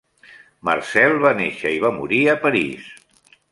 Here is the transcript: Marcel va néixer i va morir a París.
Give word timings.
Marcel 0.69 1.13
va 1.25 1.35
néixer 1.41 1.75
i 1.75 1.83
va 1.85 1.93
morir 1.99 2.25
a 2.33 2.37
París. 2.49 2.91